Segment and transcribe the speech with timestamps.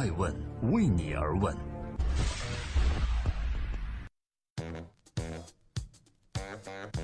[0.00, 0.34] 爱问
[0.72, 1.54] 为你而问。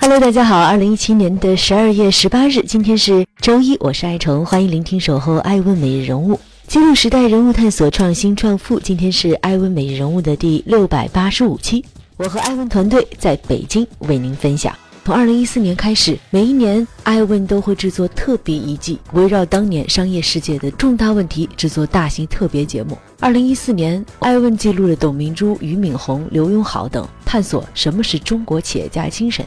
[0.00, 8.80] Hello，大家好，二零一七年的十二月十八日，今天是周一，我是爱虫，欢迎聆听守候爱问每日人物，记录时代人物，探索创新创富。
[8.80, 11.84] 今天是爱问每日人物的第六百八十五期，
[12.16, 14.76] 我和爱问团队在北京为您分享。
[15.02, 22.96] 从二零一四年开始，每一年艾问都会制作特别一季，围绕当年商业世界的重大问题制作大型特别节目。
[23.18, 29.44] 二零一四年，艾问记录了董明珠、俞敏洪、刘永好等，探索什么是中国企业家精神。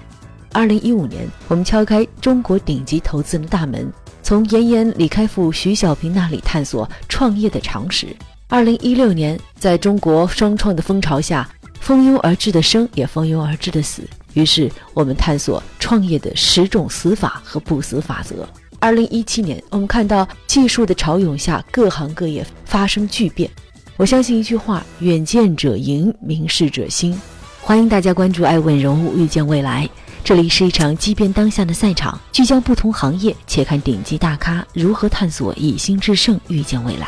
[0.51, 3.89] 二零一五年，我们敲开中国顶级投资人的大门，
[4.21, 8.07] 从严严、李开复、徐小平那里探索创业的常识。
[8.49, 11.49] 二零一六年，在中国双创的风潮下，
[11.79, 14.03] 蜂拥而至的生也蜂拥而至的死。
[14.33, 18.47] 于是，我们探索创业的十种死法和不死法则。
[18.79, 23.49] 二零一七年，我们看到技术的潮涌下，各行各业发生巨变。
[23.95, 27.17] 我相信一句话：远见者赢，明事者兴。
[27.61, 29.89] 欢迎大家关注“爱问人物，遇见未来”。
[30.23, 37.07] 这里是一场激变当下的赛场，聚焦不同行业，且看顶级大咖如何探索以心制胜，遇见未来。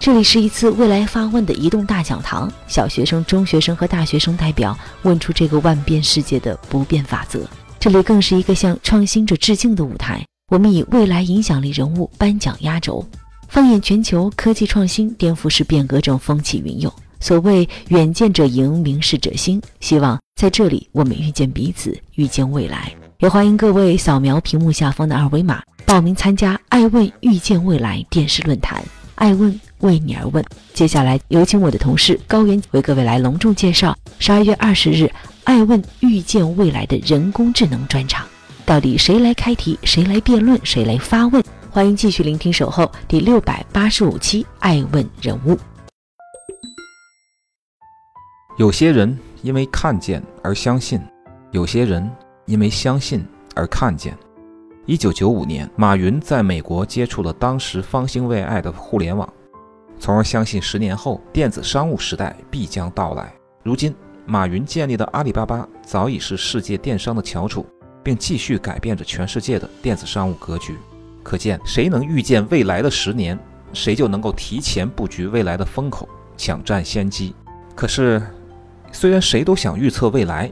[0.00, 7.46] 这里是一次未来发问的移动大讲堂，小学生、中学生和大学生代表问出这个万变世界的不变法则。
[7.78, 10.24] 这里更是一个向创新者致敬的舞台。
[10.50, 13.06] 我们以未来影响力人物颁奖压轴。
[13.46, 16.90] 放眼全球，科技创新颠覆式变革正风起云涌。
[17.20, 19.60] 所谓远见者赢，明事者兴。
[19.80, 22.90] 希望在这里我们遇见彼此，遇见未来。
[23.18, 28.82] 也欢迎各位扫描屏幕下方的二维码，报名参加“爱问遇见未来”电视论坛。
[29.16, 29.60] 爱问。
[29.80, 35.10] 为你而问，接下来有请我的同事高原为各位来隆重介绍十二月二十日
[35.44, 38.26] 爱问遇见未来的人工智能专场。
[38.64, 41.42] 到底谁来开题，谁来辩论，谁来发问？
[41.70, 45.58] 欢迎继续聆听守候第六百八十五期爱问人物。
[48.58, 51.00] 有些人因为看见而相信，
[51.52, 52.08] 有些人
[52.46, 54.16] 因为相信而看见。
[54.86, 59.32] 一九九五年，马云在美国接触了当时方兴未艾的互联网。
[60.00, 63.30] 从而相信十年后电子商务时代必将到来。
[63.62, 63.94] 如今，
[64.24, 67.66] 马云建立的阿里巴巴早已是世界电商的翘楚，
[68.02, 70.74] 并继续改变着全世界的电子商务格局。
[71.22, 73.38] 可见，谁能预见未来的十年，
[73.74, 77.34] 谁就能够提前布局未来的风口，抢占先机。
[77.76, 78.22] 可是，
[78.90, 80.50] 虽然谁都想预测未来，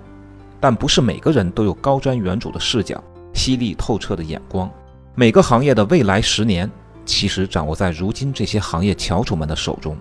[0.60, 4.70] 但不是每个人都有高瞻远瞩的视角、犀利透彻的眼光。
[5.14, 6.70] 每个行业的未来十年。
[7.08, 9.96] 其实掌握在如今这些行业翘楚们的手中。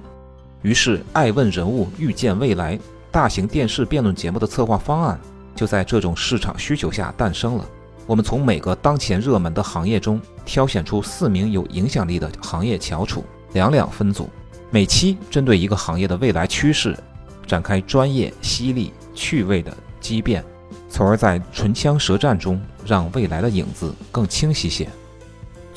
[0.62, 2.78] 于是，爱问人物预见未来
[3.10, 5.18] 大型电视辩论节目的策划方案
[5.56, 7.66] 就在这种市场需求下诞生了。
[8.06, 14.30] 我们从每个当前热门的行业中挑选出四名有影响力的行业翘楚，两两分组，
[14.70, 16.98] 每期针对一个行业的未来趋势
[17.46, 20.44] 展开专业、犀利、趣味的激辩，
[20.90, 24.88] 从而在唇枪舌战中让未来的影子更清晰些。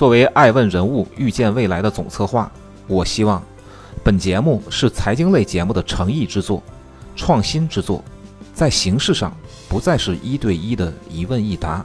[0.00, 2.50] 作为爱问人物预见未来的总策划，
[2.86, 3.42] 我希望
[4.02, 6.62] 本节目是财经类节目的诚意之作、
[7.14, 8.02] 创新之作，
[8.54, 9.30] 在形式上
[9.68, 11.84] 不再是一对一的一问一答，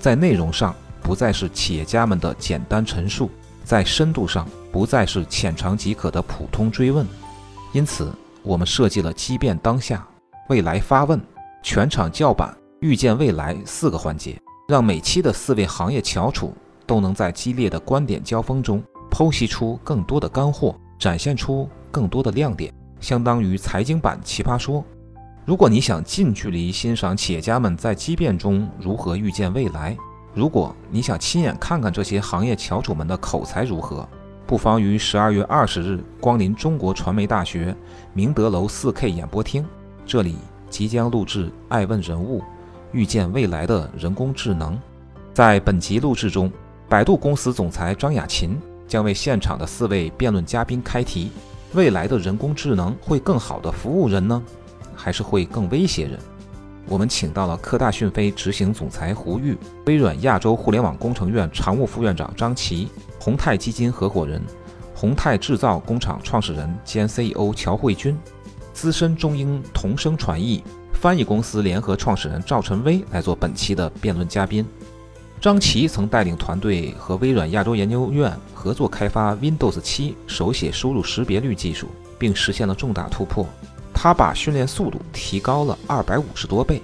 [0.00, 3.28] 在内容上不再是企业家们的简单陈述，
[3.62, 7.06] 在深度上不再是浅尝即可的普通追问。
[7.74, 8.10] 因此，
[8.42, 10.02] 我们设计了激辩当下、
[10.48, 11.20] 未来发问、
[11.62, 16.50] 全场叫板、预见未来四个环节，让每期的四位行业翘楚。
[16.86, 24.84] 都能在激烈的观点交锋中剖析出更多的干货，展现出更多的亮点，相当于财经版奇葩说。
[25.44, 29.96] 如果你想近距离欣赏企业家们在激辩中如何预见未来，
[30.32, 34.08] 如果你想亲眼看看这些行业翘楚们的口才如何，
[34.46, 37.76] 不妨于十二月二十日光临中国传媒大学
[38.14, 39.64] 明德楼四 K 演播厅，
[40.04, 40.36] 这里
[40.68, 42.42] 即将录制《爱问人物
[42.92, 44.74] 预见未来的人工智能》。
[45.32, 46.50] 在本集录制中。
[46.94, 48.56] 百度公司总裁张亚勤
[48.86, 51.32] 将为现场的四位辩论嘉宾开题：
[51.72, 54.40] 未来的人工智能会更好的服务人呢，
[54.94, 56.16] 还是会更威胁人？
[56.86, 62.88] 我们请到了科大讯飞执行总裁胡玉、微软亚洲互联网工程院常务副院长张琦、
[63.18, 64.40] 宏泰基金合伙人、
[64.94, 68.16] 宏泰制造工厂创始人兼 CEO 乔慧君、
[68.72, 70.62] 资深中英同声传译
[70.92, 74.64] 翻译公司联合创始人赵晨威来做本期的辩论嘉宾。
[75.44, 81.88] 张琪曾带领团队和微软亚洲研究院合作开发 Windows 7手写输入识别率技术，
[82.18, 83.46] 并实现了重大突破。
[83.92, 86.80] 他把训练速度提高了二百五十多倍，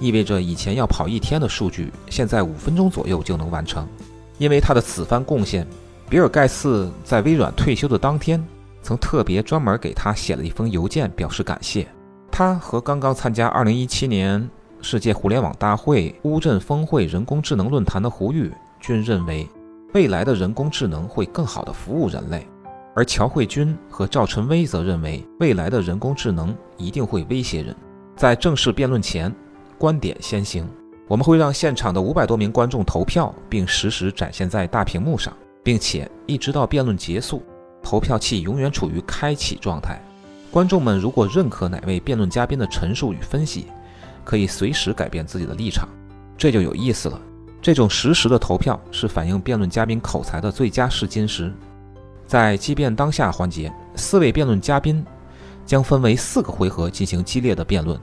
[0.00, 3.86] 意味着以前要跑一天的数据，现在五分钟左右就能完成。
[4.38, 5.66] 因为他的此番贡献，
[6.08, 8.42] 比尔盖茨在微软退休的当天，
[8.80, 11.86] 曾特别专门给他写了一封邮件表示感谢。
[12.32, 14.48] 他和刚刚参加2017年
[14.80, 19.48] 世界互联网大会乌镇峰会人工智能论坛的胡玉均认为，
[19.92, 22.46] 未来的人工智能会更好地服务人类。
[22.94, 27.74] 而乔慧君和赵晨威则认为，未来的人工智能一定会威胁人。
[28.16, 29.32] 在正式辩论前，
[29.78, 30.68] 观点先行。
[31.06, 35.32] 我们会让现场的五百多名观众投票，并实时展现在大屏幕上，
[35.62, 37.42] 并且一直到辩论结束，
[37.82, 40.00] 投票器永远处于开启状态。
[40.50, 43.66] 观众们如果认可哪位辩论嘉宾的陈述与分析，
[44.28, 45.88] 可以随时改变自己的立场，
[46.36, 47.18] 这就有意思了。
[47.62, 51.50] 这种实时的投票是反映辩论嘉宾口才的最佳试金石。
[52.26, 55.02] 在激辩当下环节，四位辩论嘉宾
[55.64, 57.98] 将分为四个回合进行激烈的辩论，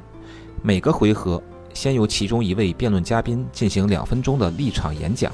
[0.64, 1.40] 每个回合。
[1.76, 5.32] 先由其中一位辩论嘉宾进行两分钟的立场演讲，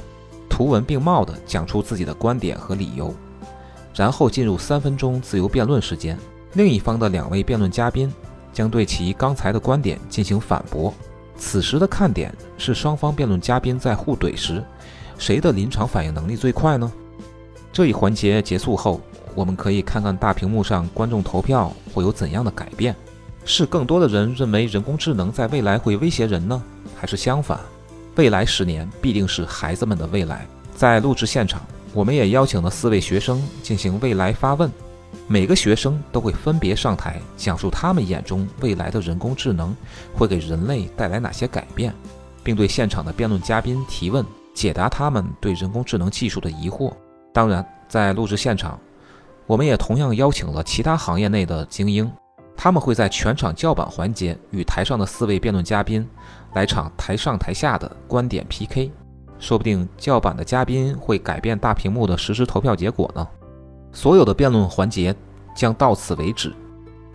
[0.50, 3.16] 图文并茂地讲出自己的观点和理由，
[3.96, 6.20] 然后进入三分钟自由辩论时间。
[6.54, 8.14] 另一方的两位辩论嘉宾
[8.54, 10.94] 将对其刚才的观点进行反驳。
[11.38, 14.64] 此时的看点是双方辩论嘉宾在互怼时，
[15.18, 16.92] 谁的临场反应能力最快呢？
[17.74, 19.02] 这一环节结束后，
[19.34, 22.96] 我们可以看看大屏幕上观众投票会有怎样的改变。
[23.44, 26.62] 是更多的人认为人工智能在未来会威胁人呢，
[26.96, 27.60] 还是相反？
[28.16, 30.46] 未来十年必定是孩子们的未来。
[30.76, 34.72] 在录制现场，我们也邀请了四位学生进行未来发问，
[35.28, 39.76] 每个学生都会分别上台讲述他们眼中未来的人工智能
[40.14, 41.94] 会给人类带来哪些改变，
[42.44, 46.92] 并对现场的辩论嘉宾提问，解答他们对人工智能技术的疑惑。
[47.34, 48.80] 当然，在录制现场，
[49.48, 52.12] 我们也同样邀请了其他行业内的精英。
[52.58, 56.08] 他们会在全场叫板环节与台上的四位辩论嘉宾
[56.54, 58.92] 来场台上台下的观点 PK，
[59.40, 63.28] 说不定叫板的嘉宾会改变大屏幕的实时投票结果呢。
[63.94, 65.16] 所有的辩论环节
[65.56, 66.54] 将到此为止，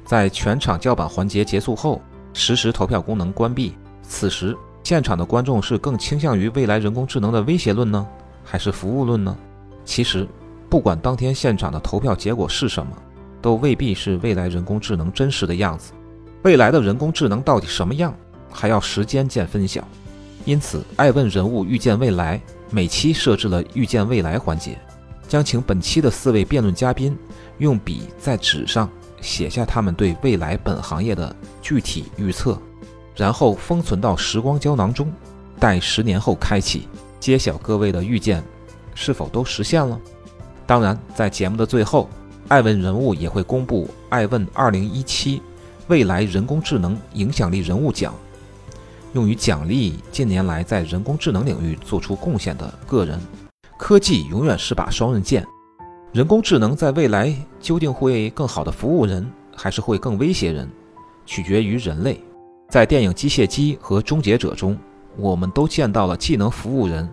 [0.05, 2.01] 在全场叫板环节结束后，
[2.33, 3.75] 实时投票功能关闭。
[4.03, 8.07] 此时，现场的观众是更倾向于未来人工智能的威胁论呢，
[8.45, 9.37] 还是服务论呢？
[9.85, 10.29] 其实，
[10.69, 12.93] 不管当天现场的投票结果是什么。
[13.43, 15.93] 都未必是未来人工智能真实的样子。
[16.43, 18.13] 未来的人工智能到底什么样，
[18.51, 19.87] 还要时间见分晓。
[20.45, 22.41] 因此，爱问人物预见未来
[22.71, 24.77] 每期设置了预见未来环节，
[25.29, 27.17] 将请本期的四位辩论嘉宾
[27.59, 28.89] 用笔在纸上
[29.21, 32.61] 写下他们对未来本行业的具体预测，
[33.15, 35.13] 然后封存到时光胶囊中，
[35.59, 36.89] 待十年后开启，
[37.19, 38.43] 揭晓各位的预见
[38.95, 40.01] 是否都实现了。
[40.67, 42.09] 当然，在节目的最后。
[42.49, 45.41] 爱问人物也会公布爱问2017
[45.89, 48.15] 未来人工智能影响力人物奖，
[49.15, 53.21] 用于奖励近年来在人工智能领域做出贡献的个人。
[53.79, 55.47] 科技永远是把双刃剑，
[56.13, 60.69] 人工智能在未来究竟会更好的服务人，还是会更威胁人，
[61.25, 62.23] 取决于人类。
[62.69, 64.77] 在电影《机械姬》和《终结者》中，
[65.17, 67.09] 我们都见到了既能服务人，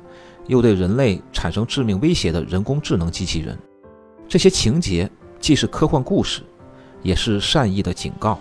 [0.47, 3.57] 又对人类产生致命威胁的人工智能机器人。
[4.27, 5.09] 这些情节。
[5.39, 6.41] 既是科幻故事，
[7.01, 8.39] 也是善意的警告，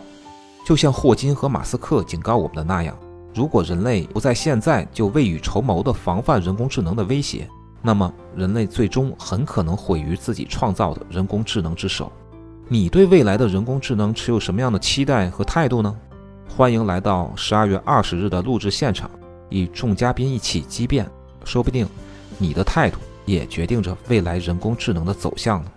[0.65, 2.97] 就像霍金和马斯克警告我们的那样：
[3.35, 7.49] 如果人类不在现在就未雨绸缪地防范人工智能的威胁，
[7.83, 12.11] 那么人类最终很可能毁于自己创造的人工智能之手。
[12.69, 15.95] 你对未来的人工智能持有什么样的期待和态度呢？
[16.49, 19.11] 欢迎来到十二月二十日的录制现场，
[19.51, 21.07] 与众嘉宾一起激辩，
[21.45, 21.87] 说不定
[22.39, 25.71] 你的态度也决定着未来人工智能的走向呢。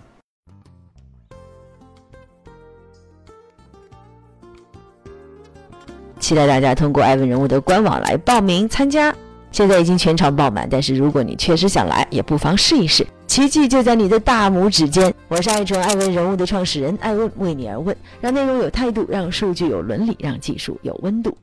[6.19, 9.15] 期待大家通过爱问人物的官网来报名参加，
[9.55, 10.67] 现在已经全场爆满。
[10.69, 15.15] 但是如果你确实想来，也不妨试一试，奇迹就在你的大拇指间。
[15.29, 21.37] 我是爱宠爱问人物的创始人，爱问为你而问，让内容有态度，让数据有伦理，让技术有温度。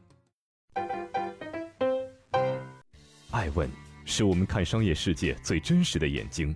[3.31, 3.67] 爱问
[4.05, 6.55] 是我们看商业世界最真实的眼睛。